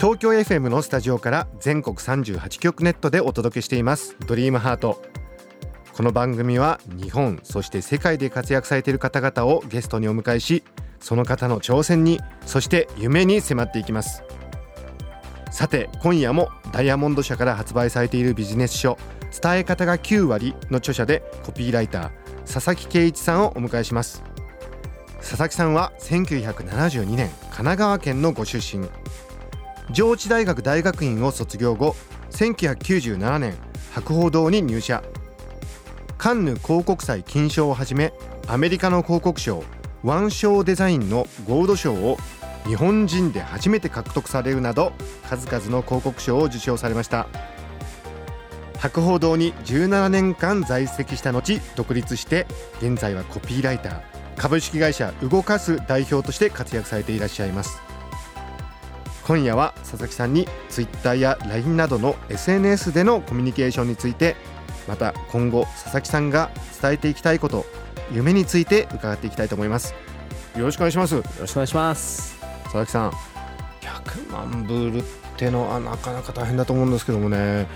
[0.00, 4.14] 東京 FM のスタジオから全国38局ネットでお届けしています。
[4.28, 5.02] ドリームハート。
[5.92, 10.62] この番組は日本そして世界で活躍されている方々をゲストにお迎えし
[11.00, 14.22] その方の挑戦にそして夢に迫っていきます。
[15.50, 18.96] さて今夜もダイヤモンド社から発売されているビジネス書
[19.42, 24.22] 伝え方が9割の著者でコピーライター佐々木圭一さんをお迎えします。
[25.16, 28.88] 佐々木さんは1972年神奈川県のご出身。
[29.90, 31.96] 上智大学大学院を卒業後
[32.30, 33.54] 1997年
[33.92, 35.02] 博報堂に入社。
[36.18, 38.12] カンヌ広告祭金賞をはじめ
[38.48, 39.62] アメリカの広告賞
[40.02, 42.18] ワンショーデザインのゴールド賞を
[42.66, 44.92] 日本人で初めて獲得されるなど
[45.28, 47.26] 数々の広告賞を受賞されました。
[48.78, 52.46] 博報堂に17年間在籍した後独立して
[52.80, 54.00] 現在はコピーライター
[54.36, 57.87] 株式会社動かす代表として活躍されていらっしゃいます。
[59.28, 64.36] 今夜は佐々木さんに Twitter や LINE などの SNS でのコミュニケーションについて
[64.88, 67.66] また今後佐々木さんが伝えていきたいこと
[68.10, 69.94] 夢について伺っていきたいと思います。
[70.56, 71.14] よろしくお願いします。
[71.14, 72.40] よろしくお願いします。
[72.64, 73.10] 佐々木さん
[73.82, 75.02] 100万ブールっ
[75.36, 77.66] てのはなかなか大変だと思うんですけどもね。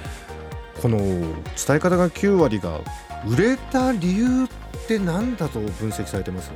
[0.81, 1.37] この伝
[1.69, 2.81] え方が9割が
[3.27, 6.51] 売れた理由って何だと分析されてます？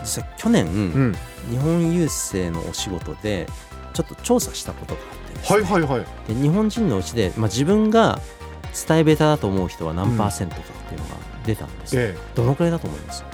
[0.00, 1.14] 実際去年、うん、
[1.50, 3.46] 日本郵政のお仕事で
[3.92, 6.32] ちょっと調査したことがあってね、はいはいはい。
[6.32, 8.20] で日本人のうちで、まあ、自分が
[8.88, 13.24] 伝えベタだと思う人は何パーセントかっていうのが出たんです、うんええ、どのくらいだと思います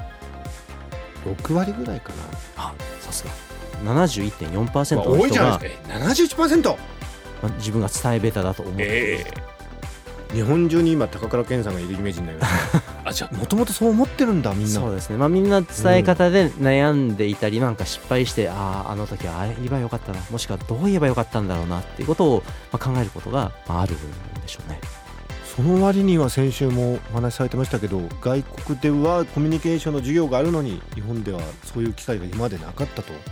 [1.25, 2.17] ？6割ぐらいかな。
[2.57, 3.31] あさすが。
[3.85, 5.59] 71.4%の人が、まあ、多いじゃない。
[5.59, 5.71] で
[6.27, 6.77] すか71%、
[7.43, 9.57] まあ、自分が伝えベタだと思ってえ。
[10.33, 14.69] 日本中に今高倉健さんがいるイメージになります、あじゃあもともとそう思ってるんだみんな。
[14.69, 15.17] そうですね。
[15.17, 20.21] まあみんな伝え方で悩んでいたりなんか失敗して、うん、あああの時はああ言えばよかったな。
[20.31, 23.97] もしくはどう言えばよかったんだろうなっていうことを、まあ、考えることが、まあ、あるん
[24.41, 24.81] でしょうね。
[25.57, 33.23] その割には先週もお話しされてましたけど外国ではコミュニケーションの授業があるのに日本ではそういう機会が今までなかったと、はい、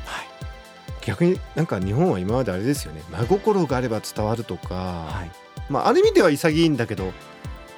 [1.02, 3.02] 逆になんか日本は今まであれですよね。
[3.10, 5.30] 真心があれば伝わるとか、はい。
[5.68, 7.12] まあ、ある意味では潔いんだけど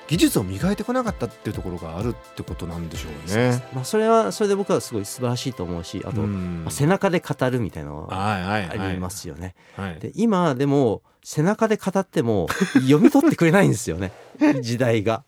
[0.09, 3.63] 技術を磨いてこなかったっていうところがあるってことなんでしょうね。
[3.75, 9.55] まあ、それはそれで僕はすごい素晴らしいと思うしあと、まあ、背中で語るみたいなのはありますよね。
[10.01, 14.13] で今でも背中で語っても読み取ってくれないんですよね。
[14.63, 15.25] 時代が。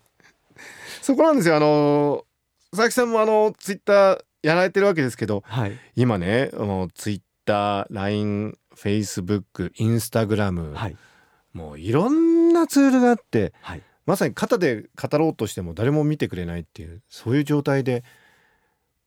[1.03, 1.57] そこなんですよ。
[1.57, 2.25] あの
[2.71, 10.97] 佐々木さんもあのツイッターやられてるわけですけど、はい、今ねあのツイッター LINE フェイスブックインスタグラム、はい、
[11.53, 18.05] もういろんなツールがあって、はい、まさに肩で語ろうとしても誰も見てくれないっていうそういう状態で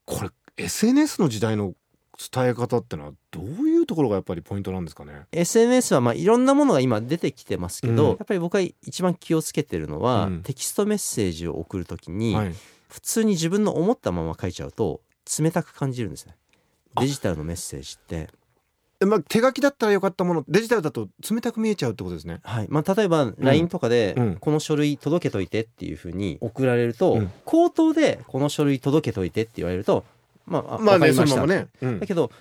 [0.06, 1.74] これ SNS の時代の
[2.32, 12.54] 伝え方ってのはどういうところがやっぱりポイントなんですかね？SNS はまあいろんなものが今出てきてますけど、うん、やっぱり僕が一番気をつけてるのは、うん、テキストメッセージを送るときに、はい、
[12.88, 15.02] 普通に自分の思ったまま書いちゃうと
[15.40, 16.36] 冷たく感じるんですね。
[17.00, 18.30] デジタルのメッセージって
[19.06, 22.40] まあ、手書きだったらよかったものデジタルだと冷たく見えちゃうってことですね。
[22.44, 22.68] はい。
[22.70, 30.06] まあ、例えば LINE とかで、この書類届けといてっていうふうに送られると、うん、口頭でこの書類届けといてって言われると
[30.46, 31.68] まあ、まあ、ね、かりました、ね。
[31.82, 32.32] うん、だけど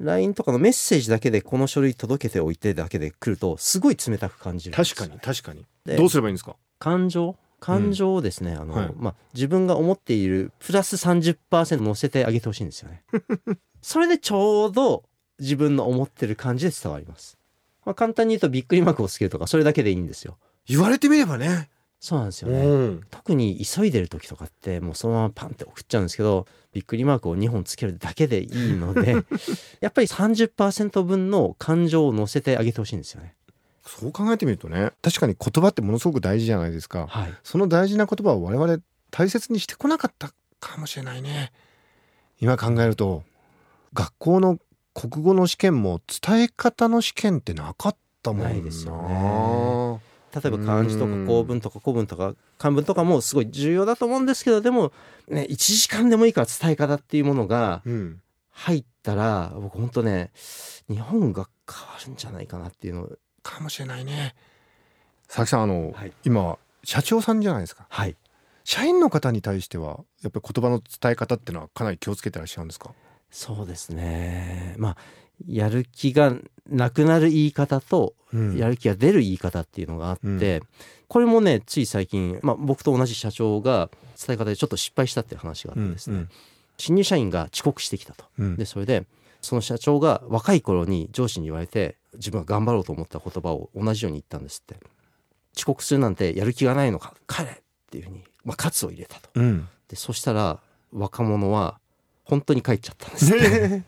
[0.00, 5.64] LINE とかのメッセージだけでこの書類届けておいてだけで来るとすごい冷たく感じる確かに確かに。
[5.96, 6.56] どうすればいいんですか？
[6.78, 7.36] 感情？
[7.60, 13.02] 感情をですね、うん、あの、はい、まあ、自分が思っているプラス30%乗せてあげてほしいんですよね。
[13.80, 15.04] それでちょうど
[15.40, 17.38] 自分の思ってる感じで伝わります。
[17.84, 20.38] まあ、簡単に言うとびっくりマークをつけるとかそれだけでいいんですよ。
[20.66, 21.68] 言われてみればね。
[22.04, 29.16] そうなんですよね、うん、特に急いでる時とかってもうそのままパンって送っちゃうんですけどびっくりマークを2本つけるだけでいいので
[29.80, 33.34] やっぱり30%分の感情を乗せてあげてほしいんですよね。
[33.86, 41.52] そう考えてみるとね確かに言葉ってものすごく大事じゃないですか、はい、その大事な言葉を我々大切にしてこなかったかもしれないね
[42.38, 43.24] 今考えると
[43.94, 44.58] 学校の
[44.94, 48.50] 国語の試験も伝え方の試験ってなかったもんな。
[48.52, 50.00] いですよね。
[50.34, 54.92] 例えば漢字とか公文とか古文とか漢文とかもすごい重要だと思うんですけどでも、
[55.28, 57.82] ね、1時間でもいいから伝え方っていうものが
[58.50, 60.32] 入っったら僕本当ね
[60.88, 63.10] 日本が変わるんじゃないかなっていうの
[63.42, 64.34] かもしれないね。
[65.28, 67.86] 佐々木さんあの、はい、今社長さんじゃないですか。
[67.90, 68.16] はい。
[68.64, 72.92] 社員の方に対してはやっぱり言葉の伝え方っていうのはかなり気をつけてらっしゃるんですか？
[73.34, 74.76] そうですね。
[74.78, 74.96] まあ
[75.48, 76.36] やる気が
[76.70, 78.14] なくなる言い方と、
[78.56, 80.66] やる気が出る言い方っていうのがあって、うん、
[81.08, 83.90] これもねつい最近、まあ、僕と同じ社長が
[84.24, 86.28] 伝え方でちょっと失敗したっていう話があってですね、うんうん、
[86.78, 89.04] 新入社員が遅刻してきたと、うん、でそれで
[89.42, 94.76] その社長が若い頃に上司に言われて自分が頑張ろうと思った言葉を同じように言ったんですって。
[95.56, 97.54] 遅刻するなんてやる気がないのか帰れっ
[97.90, 100.58] ていうふうに、まあ、喝を入れたと、うん、でそしたら
[100.92, 101.78] 若者は
[102.24, 103.82] 本当に帰っちゃったんですって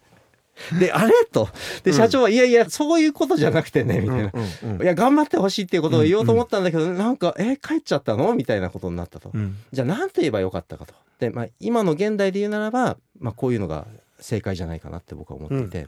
[0.79, 1.13] で、あれ？
[1.31, 1.51] と。
[1.85, 4.83] で、社長は、いやいや、そういうことじゃなくてね、みたいな。
[4.83, 8.35] いや、頑張ってほしいっていうことを言おうと思ったんだけど、なんか、え、帰っちゃったの？
[8.35, 9.31] みたいなことになったと。
[9.73, 10.95] じゃあ、なんて言えばよかったかと。
[11.19, 13.87] で、まあ、今の現代で言うならば、まあ、こういうのが
[14.19, 15.87] 正解じゃないかなって僕は思っていて。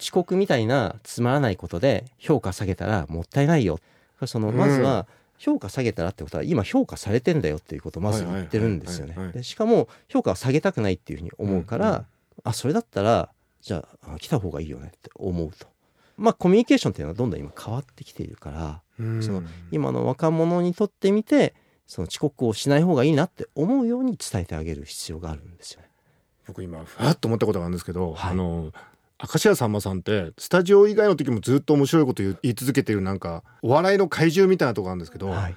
[0.00, 3.80] 遅刻みたいなつまらないことで評価下げたらもったいないよ。
[4.26, 9.32] その、まずは、評価下げたらってことは今評価されてんだよっていうことをまず言ってるんですよね。
[9.32, 12.04] でしかも評価を下げたくないっていうふうに思うから、
[12.44, 13.30] あそれだったら
[13.60, 15.66] じゃあ来た方がいいよねって思うと。
[16.16, 19.02] まあコミュニケーションっていうのはどんどん今変わってきているから、そ
[19.32, 21.54] の今の若者にとってみて
[21.86, 25.88] その遅刻をしない方がいいなって思うように伝えてあげる必要があるんですよね。
[26.46, 28.72] 僕今ふわっと思ったことがあるんですけど、はい、あの
[29.20, 35.56] 明石家さんまさんってスタジオ以外の時もずっと面白いこと言い続けてるなんかお笑いの怪獣みたいなとこあるんですけど、はい、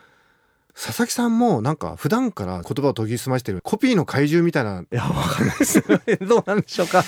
[0.73, 4.81] 佐々木さんもなんか普段から言葉を研ぎ澄ましてるコピーの怪獣みたいな。
[4.81, 5.81] いや、わかんないです。
[6.27, 7.03] どうなんでしょうか。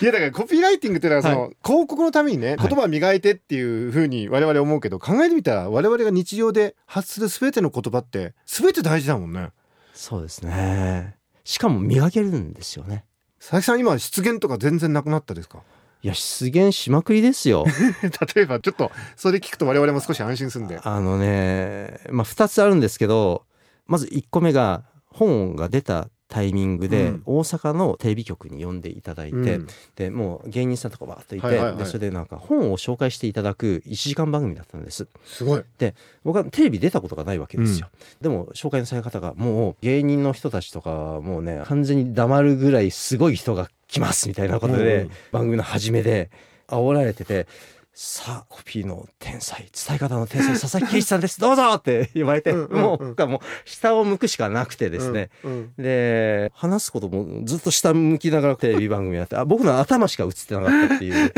[0.00, 9.50] いやだからコピーライティングっていうのはその、広告のためにね言葉を磨いてっていうふうに我々思うけど考えてみたら我々が日常で発する全ての言葉って全て大事だもんね。
[9.94, 11.14] そうですね。
[11.44, 13.04] しかも磨けるんですよね。
[13.38, 15.62] 佐々木さん今失言とか全然なくなったですか？
[16.02, 17.64] いや出現しまくりですよ。
[18.34, 20.80] 例えばちょっとそれ聞くと我々も少し安心するんで。
[20.82, 23.44] あのねまあ2つあるんですけど
[23.86, 29.66] まず1個目が本が出たタイミングで大阪のテレビ局に呼んでいただいて、うん、
[29.96, 35.08] でもう芸人さんとかバーッといて、はいはいはい、でそれでなんか本を紹介していただく1時間番組だったんです。
[35.26, 35.62] すごい。
[35.76, 35.94] で
[36.24, 46.30] 僕はテレビ出たことがないわけですよ、うん、でも紹介のされ方がもう芸人の人たちとかもうね完全に黙るぐらいすごい人が来ますみたいなことで、番組の初めで
[46.66, 47.46] 煽られてて
[47.94, 51.38] さあコピーの天才伝え方の天才 佐々木圭一さんです。
[51.38, 61.34] どうぞって言われて、もうもう下を向くしかなくてですね、うんうん、で話すこともずっと下向きながらテレビ番組やってあ僕の頭しか映ってなかったっていう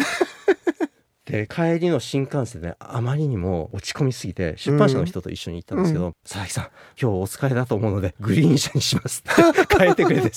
[1.34, 9.42] で帰りの新幹線であまりにも落ち込みすぎて出版社の人と一緒に行ったんですけど、うん、佐々木さん今日お疲れだと思うのでグリーン車にしますって
[9.76, 10.30] 変えてくれて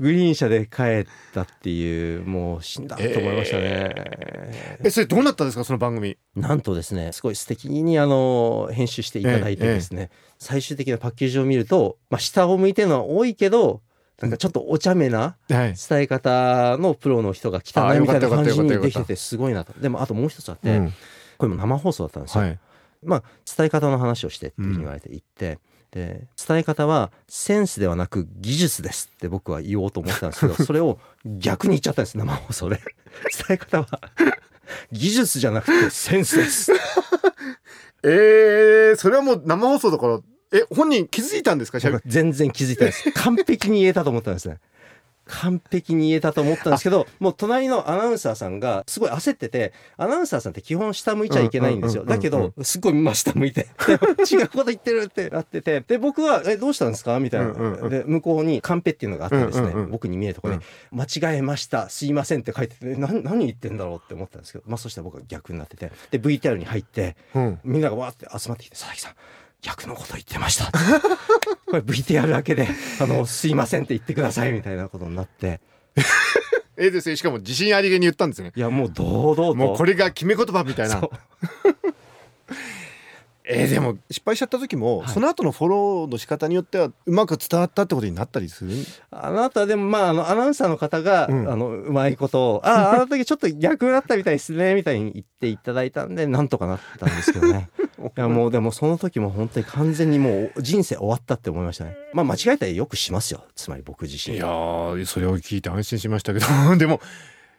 [0.00, 6.18] グリーン車で帰ったっていうもう死んだと思いましたね、えー、えそれどうなったんですかその番組？
[6.34, 13.82] なんとですねすごい素敵にあの編集していただいてですね、えー、最終的なパッケージを見ると、まあ、下を向いてるのは多いけど
[14.20, 19.72] なんかちょっとお茶目な伝え方のプロの人が来たなみたいな感じにできててすごいなと。
[19.80, 20.80] でもあともう一つあって、
[21.38, 22.56] これも生放送だったんですよ、
[23.02, 23.22] まあ
[23.56, 25.58] 伝え方の話をしてって言われて言って、
[25.92, 32.80] で伝え方はセンスではなく技術ですって僕は言おうと思ったんですけど それを逆に言っちゃったんです生放送で。
[33.46, 33.88] 伝え方は
[34.90, 36.72] 技術じゃなくてセンスです。
[38.04, 40.20] えー、それはもう生放送だから
[40.52, 41.78] え、本人気づいたんですか？
[42.06, 43.10] 全然気づいてないです。
[43.16, 44.58] 完璧に言えたと思ったんですね。
[45.24, 52.04] 完璧に言えたと思ったんですけど、もう隣のアナウンサーさんがすごい焦ってて、アナウンサーさんって基本下向いちゃいけないんですよ。
[52.04, 53.68] だけど、すごい真下向いて、
[54.30, 57.20] 違うこと言ってるってなってて、で、僕は、え、どうしたんですか？
[57.20, 57.88] みたいな。
[57.88, 67.16] で、向こうにカンペっていうのがあってですね、僕に見えるところに、間違えました、すいませんって書いてて、な何言ってんだろうって思ったんですけど、まあそしたら僕は逆になってて、で、VTR に入って、
[67.62, 69.12] みんながわーって集まってきて、佐々木さん、
[69.62, 70.70] 逆のこと言ってました。
[71.66, 72.68] これ VTR だけで、
[73.00, 75.60] あの、すいませんって言ってくださいみたいなことになって。
[76.76, 77.16] ええですね。
[77.16, 78.52] しかも自信ありげに言ったんですね。
[78.56, 79.54] いや、もう堂々と。
[79.54, 81.00] もうこれが決め言葉みたいな。
[83.44, 88.72] えー、でも失敗しちゃった時も、はい、その後のフォローの仕方によってはうまく伝わったってことになったりする？
[89.10, 97.68] あなたでもまああのアナウンサーの方が、うん、あのうまいことを「あ ああの時ちょっと逆だったみたいですね」みたいに言っていただいたんでなんとかなったんですけどね。
[98.02, 101.96] いやもうでもその時も本当に完全にもう人生終わったって思いましたね。
[102.12, 103.44] まあ間違えたらよくしますよ。
[103.54, 104.36] つまり僕自身。
[104.36, 104.46] いや
[105.06, 106.46] それを聞いて安心しましたけど
[106.76, 107.00] でも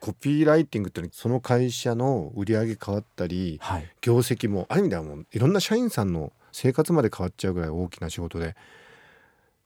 [0.03, 8.57] コピーライティングってその会社の売り上げ変わったり、はい、業績もある意味ではもういろんな社員さんの生活まで変わっちゃうぐらい大きな仕事で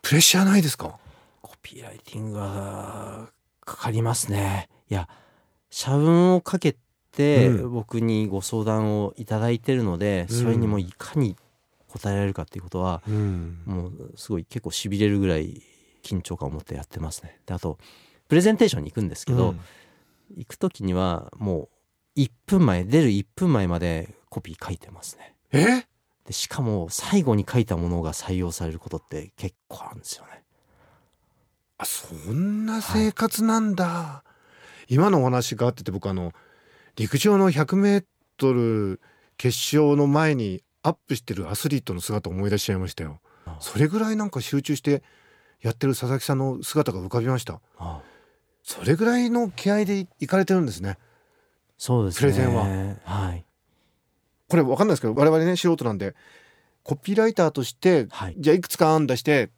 [0.03, 1.00] プレッシャーないですか？
[1.41, 3.29] コピーライティングは
[3.65, 4.70] かかりますね。
[4.91, 5.10] いや
[5.72, 6.75] 社運をかけ
[7.13, 11.36] て僕にご相談をいただいてるので、うん、それにもいかに
[11.88, 15.63] 答えられるかっていうことは、うん、もうすごい結構しびれるぐらい
[16.03, 17.39] 緊張感を持ってやってますね。
[17.48, 17.79] であと
[18.27, 19.60] プレゼンテーションに行くんですけど、うん、
[20.36, 21.69] 行く時にはも
[22.15, 25.36] う1分前出る1分前までコピー書いてますね。
[25.51, 25.86] え？
[26.25, 30.43] でしかも最後に書いたものが採用されることって結構あるんですよね。
[31.77, 34.24] あそんな生活なんだ、は
[34.88, 36.34] い、今のお話があってて僕あの
[36.96, 39.00] 陸上の 100m
[39.38, 43.22] 決勝の前にアップしてるアスリートの姿を思い出しちゃいましたよ。
[43.60, 45.03] それぐらいなんか集中して
[45.62, 47.62] やってる佐々木さんの姿が浮かびました。
[48.68, 50.98] それぐらいの気合で行かれてるんですね。
[51.78, 52.66] そうです、ね、プレゼンは。
[53.06, 53.46] はい。
[54.50, 56.16] これわかんないですけど我々ね素人なんで
[56.84, 59.52] コピーライターとして、はい、じゃあいくつか案出して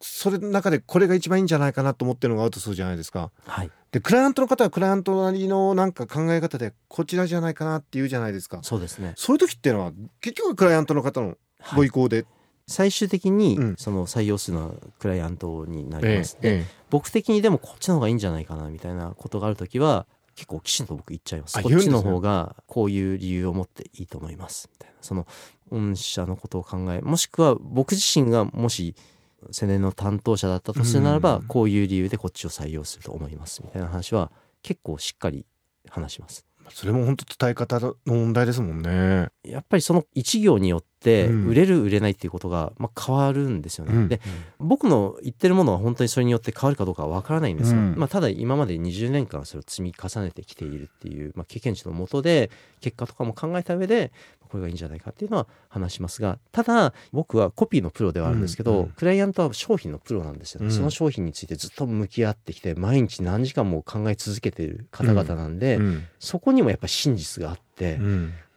[0.00, 3.30] それの中でこれが一番いいんじゃないかなと思ってるのがあるとするじゃないですか。
[3.46, 8.58] はい、でクライアントの方はクライアントなりのなんか考え方でこちらじゃないかなっていうじゃないですか。
[8.62, 9.12] そうですね。
[9.16, 11.36] そういう時っていうのは結局クライアントの方の
[11.76, 12.26] ご意向で、はい、
[12.68, 20.06] 最終的にその採用するのはクライアントになります、で、ええ、僕的にでもこっちの方がいいんじゃないかなみたいなことがある時は
[20.36, 21.60] 結構きちんと僕言っちゃいます。
[21.60, 24.68] こっちの方がこういう理由を持っていいと思います。
[24.72, 24.96] みたいな。
[25.00, 25.26] その
[25.70, 28.94] 御社のことを考えもしくは僕自身がもし
[29.50, 33.62] 宣伝の担当者だったとするならば、こういう理由でこっちを採用すると思います。
[33.64, 34.30] みたいな話は
[34.62, 35.44] 結構しっかり
[35.88, 36.47] 話します。
[36.72, 39.28] それも本当伝え方の問題ですもんね。
[39.44, 43.94] やっぱりその一行によって売れる売れないっていうことがまあ変わるんですよね。
[43.94, 44.20] うん、で、
[44.58, 54.12] 僕の言ってるものは本当にそれによって変わるかどうかはわからないんですが、うん、まあただ今まで20年間それを積み重ねてきているっていうまあ経験値のもとで結果とかも考えた上で
[54.48, 65.86] これがいいんじゃないかっていうのは話しますがただ僕はコピーのプロではあるんですけど、うんうん、クライアントは商品のプロなんですよ、ね、うん、その商品についてずっと向き合ってきて毎日何時間も考え続けている方々なんで、うん。
[65.86, 67.98] うん、そこにもやっぱり真実があって、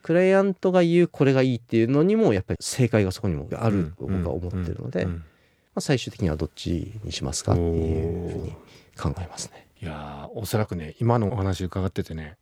[0.02, 5.22] クライアントが言うこれがいいっていうのにもやっぱり正解がそこにもあると僕は思ってるので、ま
[5.76, 8.52] あ、最終的にはどっちにしますかっていうふうに
[8.98, 9.68] 考えますね。
[9.82, 12.38] いやおそらくね今のお話伺っててね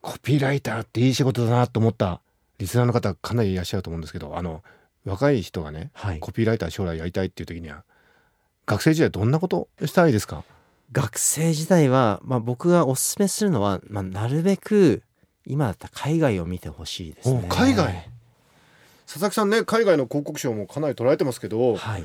[0.00, 2.22] コピーライターっていい仕事だなと思った
[2.58, 4.62] リスナーの方かなりいらっしゃると思うんですけどあの
[5.04, 7.84] 若い人がね、はい、コピーライター将来やりたいっていう時には
[8.66, 10.44] 学生時代どんなことしたらいいですか？
[10.92, 15.02] 学生時代は、まあ、僕がおすすめするのは、まあ、なるべく
[15.46, 17.46] 今だったら海外を見てほしいですね。
[17.48, 18.08] 海外？
[19.06, 22.04] 佐々木さんね海外の広告賞もかなり捉えてますけど、はい、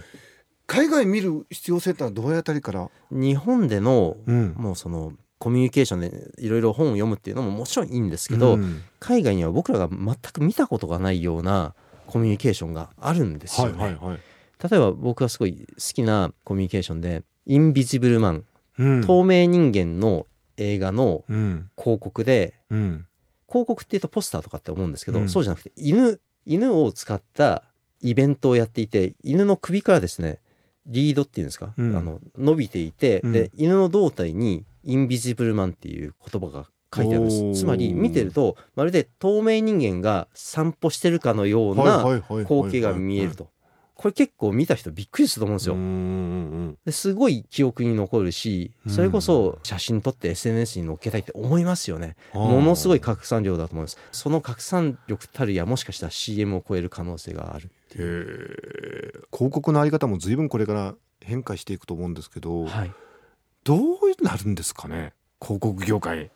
[0.68, 2.90] 海外見る必要性ってのはどうやったりから？
[3.12, 5.12] 日本での、うん、もうその
[5.44, 11.76] コミュニケーションでいろいろ本を読むっていうのももちろんいいんですけど、うん、海外には僕らが全く見たことがないような
[12.08, 13.74] コミュニケーションがあるんですよね。
[13.78, 14.20] はいはいはい、
[14.72, 18.46] 例えば僕がすごい好きなコミュニケーションで「インビジブルマン」
[18.80, 23.06] うん、透明人間の映画の広告で、うん、
[23.50, 27.64] 広告っていうとポスターとかって思うんですけど、そうじゃなくて犬犬を使った
[28.00, 30.40] イベントをやっていて犬の首からですね
[30.86, 37.62] リードっていうんですか、あの伸びていて、で犬の胴体にインビジブルマンっていう言葉が書いてあるんです。
[37.62, 43.50] つまり見てるとまるで透明人間が散歩してるかのような光景が見えると。
[43.96, 46.76] これ結構見た人びっくりすると思うんですよ。
[46.86, 52.16] ですごい記憶に残るしそれこそ写真撮って SNS に載っけたいって思いますよね。
[52.34, 53.98] ものすごい拡散量だと思います。
[54.12, 57.70] その拡散力たるやもしかしたら CM を超える可能性がある。
[59.32, 62.92] 広告のあり方も随分これから変化していくと思うんですけど、はい、
[63.64, 65.14] どうなるんですかね？
[65.42, 66.32] 広告業界。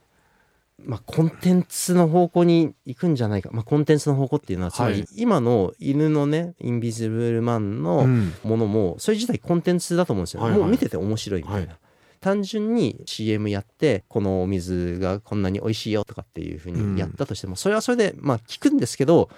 [0.85, 8.05] まあ、コンテンツの方向に行くんじゃないか、まあ、コンテンツの方向っていうのはつまり今の犬のねインビジブルマンの
[8.43, 11.77] ものも、それ自体コンテンツだと思うんですよ、はいはい、もう見てて面白いみたいな、はい、
[12.21, 19.31] 単純に CM やってこのお水がこんなに美味しいよとかっていうふうにやったとしても、それはそれでまあ聞くんですけど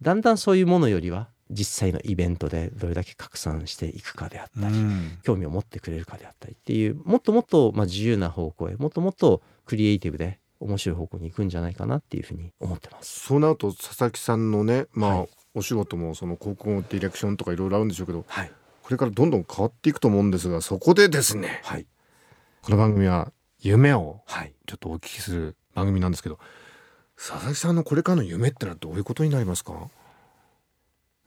[0.00, 13.20] だんだんそういうものよりは実際のイベントでどれだけ拡散していくかであったり、うん、興味を持ってくれるかであったりっていうもっともっとまあ自由な方向へもっともっとクリエイティブで面白い方向に行くんじゃないかなっていうふうに思ってます。
[13.20, 18.50] そうなると佐々木さんのねまあ、はい、お仕事もその広告ディレクションとかいろいろあるんでしょうけど、はい、
[18.82, 21.86] これからどんどん変わっていくと思うんですがそこでですね、はい、
[22.62, 24.22] この番組は夢を
[24.66, 26.38] ちょっとお聞きする番組なんですけど、
[27.16, 29.72] 佐々木さんのこれからの夢ってのはどういうことになりますか？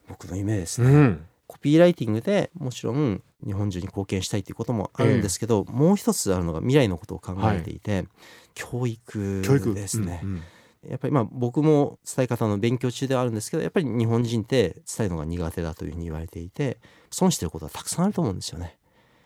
[0.10, 8.08] 僕の夢ですね、うん、コピーライティングでもちろん日本中に貢献したいということもあるんですけど、えー、もう一つあるのが未来のことを考えていて、はい、
[8.54, 9.42] 教育
[9.74, 10.20] ですね。
[10.24, 10.42] うんうん
[10.88, 16.78] やっぱりまあ僕も伝え方の勉強中ではあるんですけどやっぱり日本人って伝えるのが苦手だというふうに言われていて
[17.12, 18.78] 損してることはたくさんあると思うんですよね。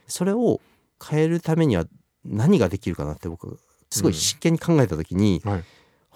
[0.08, 0.62] それを
[1.08, 1.86] 変えるためには
[2.26, 3.60] 何ができるかなって僕
[3.92, 5.64] すごい真剣に考えた時に、はい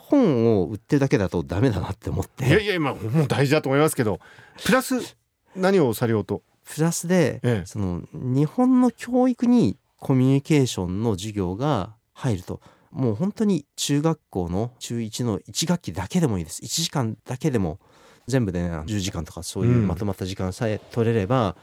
[0.10, 2.46] 本を売ってるだけだとダメだなって思って。
[2.48, 4.20] いやいやまあもう大事だと思いますけど
[4.64, 5.18] プラス
[5.56, 6.42] 何をされようと？
[6.64, 12.62] プラスで、ええ、その日本の教育にコミュニケーションの授業が入ると
[12.92, 16.62] もう本当に中学校の中1の1学期だけでもいいです。
[16.62, 17.80] 1時間だけでも
[18.28, 21.56] 全部で、ね、10時間とかそういうまとまった時間さえ取れれば、うん、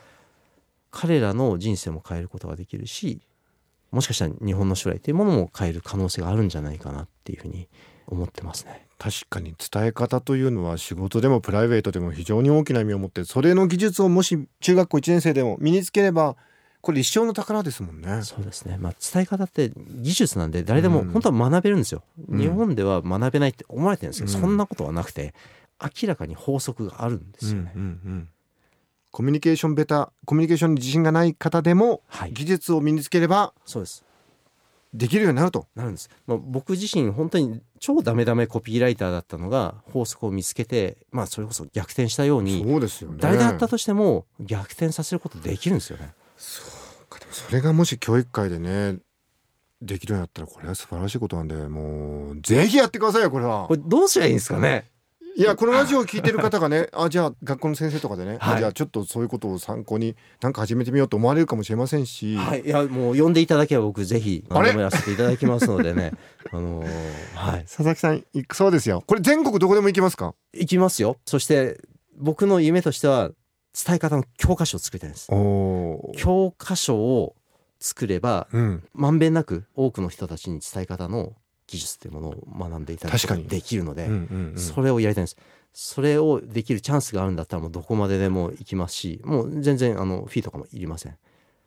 [0.91, 3.21] 彼らの人生も変えることができるし
[3.91, 7.69] もしかしたら日本の将来というものも変える可能性があるんじゃないかなっていうふうに
[8.07, 8.87] 思ってますね。
[8.99, 16.37] 確かに伝え方というのは仕事でもプライベートでも非常に大きな意味を持ってそれの技術をもし中学校1年生でも身につければ
[16.81, 18.23] これ一生の宝ですもんね。
[18.23, 18.77] そうですね。
[18.79, 22.03] まあ伝え方って技術なんで誰でも本当は学べるんですよ。
[22.29, 25.35] うん、日本では学べないって思われてるんですけど、うん、そんなことはなくて
[25.83, 27.73] 明らかに法則があるんですよね。
[27.75, 28.29] うんうんうん
[29.15, 34.04] コミュニケーションベタコミュニケーションに自信がない方でも、はい、技術を身につければそうです
[34.95, 35.67] できるようになると。
[35.75, 46.13] なるんです、まあ、僕自身本当に超ダメダメコピーライターだったのが法則を見つけてまあそれこそ逆転したようにそうですよ、ね、誰であったとしても逆転させることできるんですよね。
[46.37, 46.85] そう
[47.31, 48.99] それがもし教育界でね
[49.83, 53.67] できるようになったらこれは素晴らしいことなんでもうぜひやってくださいよこれは。
[53.67, 54.91] これどうすりゃいいんですかね
[55.37, 64.69] いやこのラジオを聞いてる方がね あじゃあ学校の先生とかでね、はい、じゃあちょっとそういうことを参考になんか始めてみようと思われるかもしれませんし、はい、いやもう呼んでいただければ僕ぜひあれ？
[64.71, 66.13] やらせていただきますのでね。
[66.53, 66.87] あのー、
[67.35, 67.63] はい。
[67.65, 69.03] 佐々木さん行くそうですよ。
[69.07, 70.35] これ全国どこでも行きますか？
[70.53, 71.17] 行きますよ。
[71.27, 71.81] そして
[72.17, 73.31] 僕の夢としては
[73.85, 75.29] 伝え方の教科書を作りたいんです。
[76.17, 77.35] 教科書を
[77.81, 81.33] 作れば、うん、まんべんなく多くの人たちに伝え方の
[81.67, 84.09] 技術っていうものを学んでいただくことができるので、
[84.57, 85.37] それをやりたいんです。
[85.73, 91.17] それをできるチャンスがあるんだったらもうどこまででも行きますしもう全然あのフィーとかもいりません。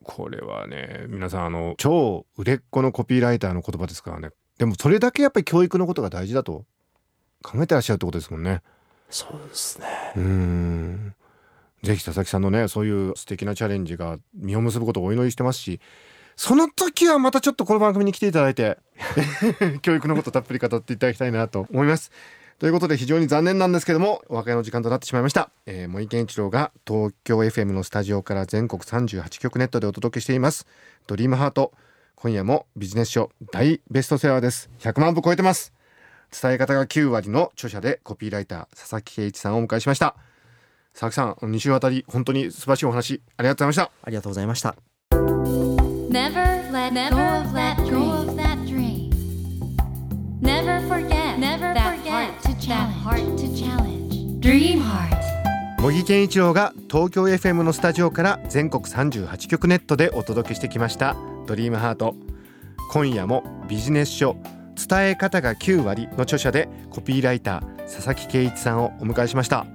[0.04, 4.30] これはね皆さんあの超売れっ子のコピーライターの言葉ですからね。
[4.58, 6.64] でもそれだけやっぱり教育のことが大事だと
[7.44, 8.62] 考えてらっしゃるってことですもんね。
[9.10, 9.88] そうですね。
[10.16, 11.14] うん。
[11.84, 15.80] ぜひ佐々木さんのねそういう素敵なチャレンジが実を結ぶことをお祈りしてますし
[16.38, 18.78] その時はまたちょっとこの番組に来ていただいて
[19.82, 22.12] 教育のことたっぷり語っていただきたいなと思います。
[22.60, 30.68] ということで非常に残念なんですけどもお別れの時間となってしまいました、えー、森健一郎が東京 FM のスタジオから全国38局ネットでお届けしています。
[31.08, 31.74] ドリームハート
[32.16, 34.70] 今夜もビジネス書大ベストセラーです。
[34.80, 35.74] 100万部超えてます。
[36.40, 40.16] 伝え方が9割の著者でコピーライター佐々木圭一さんをお迎えしました。
[40.94, 43.92] 佐々木さん2週あたり本当に素晴らしいお話ありがとうございました。
[44.04, 44.87] ありがとうございました
[46.10, 49.12] Never let go of that dream.
[50.40, 52.32] Never forget Never forget
[52.68, 54.40] that heart to challenge.
[54.40, 55.18] Dream Heart.
[55.82, 61.18] 茂木健一郎が東京 FM のスタジオから全国38局ネットでお届けしてきました。
[61.46, 62.16] ドリームハート。
[62.90, 64.38] 今夜もビジネス書。
[64.78, 69.66] 伝え方が9割の著者でコピーライター佐々木圭一さんをお迎えしました。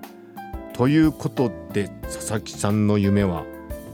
[0.72, 3.44] ということで佐々木さんの夢は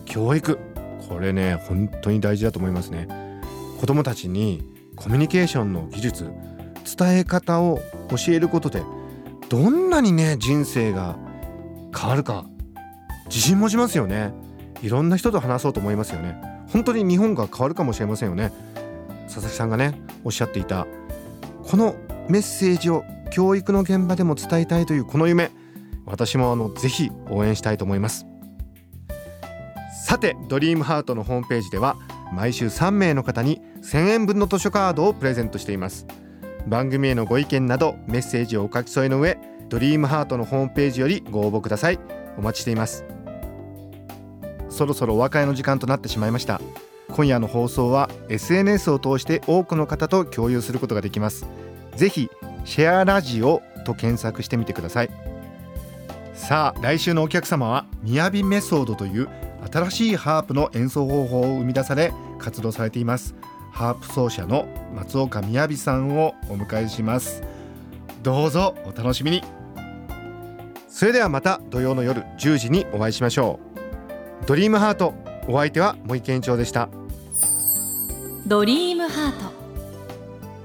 [0.05, 0.59] 教育
[1.08, 3.08] これね本当に大事だと思いますね。
[3.80, 4.62] 子供たちに
[4.96, 6.30] コミュニケーションの技術
[6.96, 8.82] 伝え方を教えることで
[9.48, 11.16] どんなにね人生が
[11.96, 12.44] 変わるか
[13.26, 14.32] 自信持ちますよね。
[14.82, 16.36] いろんな人と話そうと思いますよね。
[16.72, 18.52] 本当に日本が変わるかもしれませんよね。
[19.26, 20.86] 佐々木さんがねおっしゃっていた
[21.64, 21.94] この
[22.28, 25.50] メッセージを教育の現場でも伝えたいというこの夢
[26.06, 28.26] 私もあのぜひ応援したいと思います。
[30.08, 31.98] さてドリームハートのホームページでは
[32.32, 36.06] 毎週3名の方に1000円分の図書カードをプレゼントしています。
[36.66, 39.36] 番組へのご意見などメッセージをお書き添えの上
[39.68, 41.98] ドリームハートのホームページよりご応募ください。
[42.38, 43.04] お待ちしています。
[44.70, 46.58] そろそろお別れの時間となってしまいました。
[47.10, 51.44] 今夜の放送は SNS を通して多くの方と共有することができます。
[51.96, 52.30] ぜひ
[52.64, 55.10] シェアラジオと検索してみてください。
[56.32, 59.28] さあ来週のお客様はみやびメソードという
[59.70, 63.35] 新しいハープの演奏方法を生み出され活動されています。
[63.72, 67.42] ハープ奏者の松岡みやびさんをお迎えします。
[68.22, 69.42] どうぞお楽しみに。
[70.88, 73.61] それではまた土曜の夜10時にお会いしましょ
[74.42, 74.46] う。
[74.46, 75.14] ドリームハート
[75.46, 76.88] お相手は森健一郎でした。
[78.46, 79.52] ドリームハート。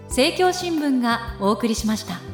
[0.08, 2.33] 政教新聞がお送りしました。